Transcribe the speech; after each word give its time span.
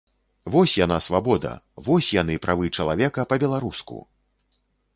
Вось 0.53 0.71
яна, 0.85 0.95
свабода, 1.07 1.51
вось 1.89 2.09
яны, 2.21 2.39
правы 2.47 2.73
чалавека 2.81 3.27
па-беларуску! 3.35 3.97